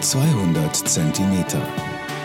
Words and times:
200 0.00 0.76
Zentimeter. 0.76 1.60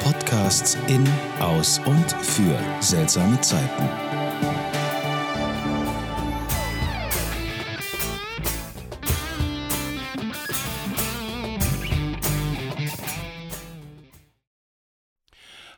Podcasts 0.03 0.77
in, 0.87 1.07
aus 1.39 1.79
und 1.85 2.11
für 2.11 2.59
seltsame 2.81 3.39
Zeiten. 3.39 3.89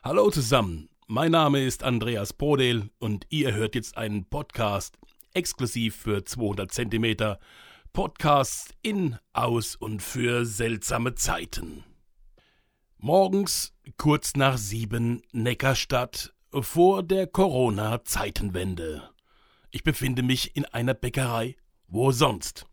Hallo 0.02 0.30
zusammen, 0.30 0.88
mein 1.06 1.30
Name 1.30 1.64
ist 1.64 1.84
Andreas 1.84 2.32
Brodel 2.32 2.90
und 2.98 3.26
ihr 3.30 3.54
hört 3.54 3.76
jetzt 3.76 3.96
einen 3.96 4.24
Podcast 4.24 4.98
exklusiv 5.32 5.94
für 5.94 6.24
200 6.24 6.72
Zentimeter. 6.72 7.38
Podcasts 7.94 8.74
in, 8.82 9.20
aus 9.32 9.76
und 9.76 10.02
für 10.02 10.44
seltsame 10.46 11.14
Zeiten. 11.14 11.84
Morgens 12.98 13.72
kurz 13.96 14.34
nach 14.34 14.58
sieben 14.58 15.22
Neckarstadt 15.30 16.34
vor 16.50 17.04
der 17.04 17.28
Corona-Zeitenwende. 17.28 19.08
Ich 19.70 19.84
befinde 19.84 20.24
mich 20.24 20.56
in 20.56 20.64
einer 20.64 20.94
Bäckerei. 20.94 21.54
Wo 21.86 22.10
sonst? 22.10 22.66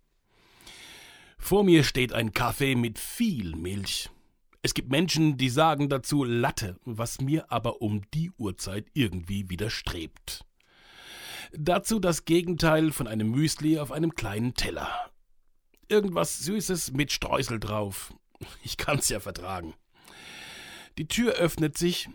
Vor 1.38 1.64
mir 1.64 1.84
steht 1.84 2.14
ein 2.14 2.34
Kaffee 2.34 2.74
mit 2.74 2.98
viel 2.98 3.56
Milch. 3.56 4.10
Es 4.64 4.74
gibt 4.74 4.90
Menschen, 4.90 5.38
die 5.38 5.50
sagen 5.50 5.88
dazu 5.88 6.24
Latte, 6.24 6.80
was 6.84 7.22
mir 7.22 7.52
aber 7.52 7.84
um 7.84 8.02
die 8.16 8.32
Uhrzeit 8.40 8.88
irgendwie 8.96 9.52
widerstrebt. 9.52 10.44
Dazu 11.54 12.00
das 12.00 12.26
Gegenteil 12.26 12.92
von 12.92 13.08
einem 13.08 13.30
Müsli 13.30 13.78
auf 13.78 13.92
einem 13.92 14.16
kleinen 14.16 14.56
Teller. 14.56 15.11
Irgendwas 15.92 16.40
Süßes 16.40 16.94
mit 16.94 17.12
Streusel 17.12 17.60
drauf. 17.60 18.14
Ich 18.64 18.78
kann's 18.78 19.10
ja 19.10 19.20
vertragen. 19.20 19.74
Die 20.98 21.10
Tür 21.10 21.34
öffnet 21.34 21.78
sich. 21.78 22.08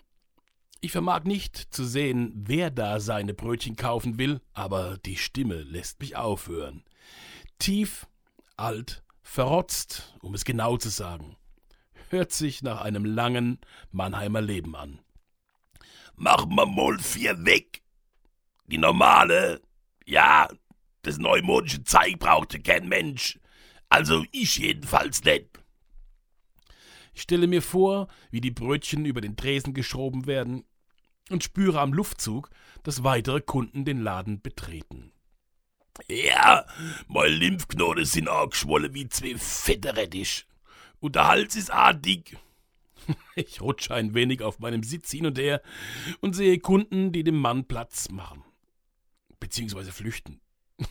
Ich 0.81 0.92
vermag 0.92 1.25
nicht 1.25 1.75
zu 1.75 1.84
sehen, 1.84 2.33
wer 2.34 2.70
da 2.70 3.00
seine 3.00 3.34
Brötchen 3.34 3.77
kaufen 3.77 4.19
will, 4.19 4.41
aber 4.55 4.97
die 5.05 5.19
Stimme 5.19 5.62
lässt 5.62 6.00
mich 6.00 6.17
aufhören. 6.17 6.84
Tief, 7.59 8.06
alt, 8.56 9.05
verrotzt, 9.23 10.17
um 10.22 10.33
es 10.33 10.47
genau 10.47 10.78
zu 10.78 10.89
sagen. 10.89 11.37
Hört 12.09 12.33
sich 12.33 12.62
nach 12.62 12.81
einem 12.81 13.05
langen 13.05 13.59
Mannheimer 13.93 14.41
Leben 14.41 14.75
an. 14.75 15.00
Mach 16.15 16.47
mal 16.47 16.65
mal 16.65 16.98
vier 16.98 17.45
weg. 17.45 17.83
Die 18.69 18.78
normale, 18.78 19.61
ja, 20.06 20.48
das 21.03 21.19
neumodische 21.19 21.84
Zeug 21.84 22.19
brauchte 22.19 22.59
kein 22.59 22.89
Mensch. 22.89 23.39
Also 23.97 24.27
ich 24.30 24.58
jedenfalls 24.58 25.25
nicht. 25.25 25.48
Ich 27.14 27.22
stelle 27.22 27.47
mir 27.47 27.62
vor, 27.62 28.08
wie 28.30 28.42
die 28.42 28.50
Brötchen 28.50 29.06
über 29.06 29.22
den 29.22 29.38
Tresen 29.38 29.72
geschoben 29.72 30.27
werden 30.27 30.64
und 31.30 31.42
spüre 31.42 31.80
am 31.80 31.94
Luftzug, 31.94 32.50
dass 32.83 33.05
weitere 33.05 33.41
Kunden 33.41 33.86
den 33.86 34.03
Laden 34.03 34.42
betreten. 34.42 35.12
Ja, 36.08 36.66
meine 37.08 37.36
Lymphknoten 37.36 38.05
sind 38.05 38.28
auch 38.28 38.50
geschwollen 38.50 38.92
wie 38.92 39.08
zwei 39.08 39.34
fette 39.38 39.97
Rettich. 39.97 40.47
Und 41.00 41.14
der 41.14 41.28
Hals 41.28 41.56
ist 41.56 41.72
artig. 41.72 42.36
Ich 43.34 43.62
rutsche 43.62 43.94
ein 43.94 44.12
wenig 44.12 44.42
auf 44.42 44.58
meinem 44.58 44.83
Sitz 44.83 45.10
hin 45.10 45.25
und 45.25 45.38
her 45.38 45.62
und 46.20 46.34
sehe 46.34 46.58
Kunden, 46.58 47.12
die 47.12 47.25
dem 47.25 47.38
Mann 47.38 47.64
Platz 47.64 48.10
machen. 48.10 48.44
Beziehungsweise 49.41 49.91
flüchten. 49.91 50.42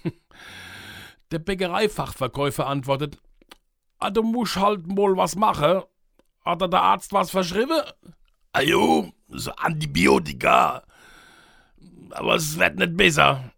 Der 1.32 1.40
Bäckereifachverkäufer 1.40 2.68
antwortet: 2.68 3.18
ah, 4.00 4.10
Du 4.10 4.24
musst 4.24 4.56
halt 4.58 4.88
mal 4.88 5.16
was 5.18 5.36
machen. 5.36 5.82
Hat 6.44 6.62
der 6.62 6.82
Arzt 6.82 7.12
was 7.12 7.32
verschrieben? 7.32 7.82
Ajo, 8.54 9.12
so 9.30 9.52
Antibiotika. 9.54 10.84
Aber 12.12 12.36
es 12.36 12.58
wird 12.58 12.78
nicht 12.78 12.96
besser. 12.96 13.52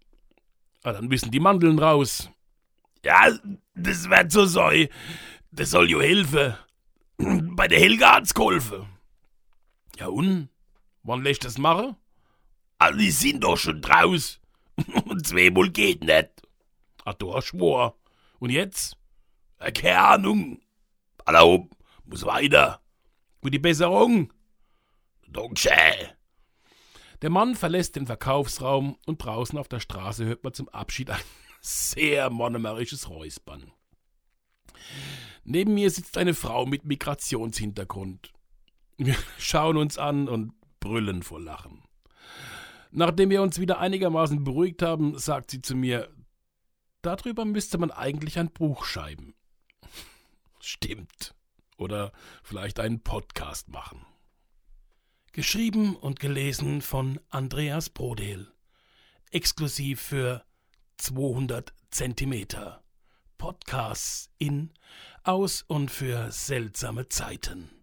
Ah, 0.83 0.94
dann 0.94 1.07
müssen 1.07 1.31
die 1.31 1.39
Mandeln 1.39 1.79
raus. 1.79 2.29
Ja, 3.03 3.29
das 3.75 4.09
wird 4.09 4.31
so 4.31 4.45
sein. 4.45 4.88
Das 5.51 5.72
soll 5.72 5.89
jo 5.89 6.01
helfen. 6.01 6.55
Bei 7.55 7.67
der 7.67 7.79
Helga 7.79 8.16
hat's 8.16 8.34
geholfen. 8.34 8.88
Ja 9.97 10.07
und? 10.07 10.49
Wann 11.03 11.23
lässt 11.23 11.45
das 11.45 11.57
machen? 11.57 11.95
Also 12.78 12.99
die 12.99 13.11
sind 13.11 13.44
doch 13.44 13.57
schon 13.57 13.81
draus. 13.81 14.39
Und 15.05 15.25
zweimal 15.25 15.69
geht 15.69 16.03
nicht. 16.03 16.29
Ach 17.07 17.13
du 17.13 17.40
schwor. 17.40 17.97
Und 18.38 18.50
jetzt? 18.50 18.97
Keine 19.59 19.97
Ahnung. 19.97 20.59
Hallo, 21.25 21.69
muss 22.03 22.25
weiter. 22.25 22.81
Die 23.44 23.59
Besserung? 23.59 24.34
Danke. 25.25 25.72
Der 27.22 27.29
Mann 27.29 27.56
verlässt 27.56 27.96
den 27.96 28.07
Verkaufsraum 28.07 28.97
und 29.06 29.23
draußen 29.23 29.57
auf 29.57 29.69
der 29.69 29.79
Straße 29.79 30.25
hört 30.25 30.44
man 30.44 30.53
zum 30.53 30.67
Abschied 30.67 31.09
ein 31.09 31.22
sehr 31.62 32.29
monomerisches 32.29 33.09
Räuspern. 33.09 33.72
Neben 35.46 35.75
mir 35.75 35.90
sitzt 35.90 36.17
eine 36.17 36.34
Frau 36.34 36.66
mit 36.66 36.84
Migrationshintergrund. 36.84 38.34
Wir 38.97 39.16
schauen 39.40 39.78
uns 39.78 39.97
an 39.97 40.28
und 40.28 40.51
brüllen 40.81 41.23
vor 41.23 41.40
Lachen. 41.40 41.84
Nachdem 42.91 43.29
wir 43.29 43.41
uns 43.41 43.62
wieder 43.62 43.79
einigermaßen 43.79 44.44
beruhigt 44.44 44.81
haben, 44.81 45.17
sagt 45.17 45.51
sie 45.51 45.62
zu 45.62 45.73
mir, 45.73 46.09
darüber 47.02 47.46
müsste 47.46 47.78
man 47.78 47.91
eigentlich 47.91 48.40
ein 48.40 48.52
Buch 48.52 48.85
schreiben. 48.85 49.35
Stimmt. 50.59 51.35
Oder 51.78 52.12
vielleicht 52.44 52.80
einen 52.80 53.02
Podcast 53.02 53.69
machen. 53.69 54.06
Geschrieben 55.31 55.96
und 55.96 56.19
gelesen 56.19 56.81
von 56.81 57.19
Andreas 57.30 57.91
Brodel. 57.91 58.52
Exklusiv 59.30 60.02
für 60.02 60.44
200 60.97 61.74
Zentimeter. 61.91 62.84
Podcasts 63.38 64.31
in, 64.40 64.74
aus 65.24 65.62
und 65.62 65.91
für 65.91 66.31
seltsame 66.31 67.08
Zeiten. 67.09 67.76